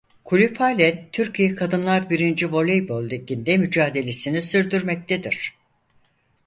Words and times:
Kulüp 0.23 0.59
halen 0.59 1.09
Türkiye 1.11 1.51
Kadınlar 1.51 2.09
Birinci 2.09 2.51
Voleybol 2.51 3.09
Ligi'nde 3.09 3.57
mücadelesini 3.57 4.41
sürdürmektedir. 4.41 5.55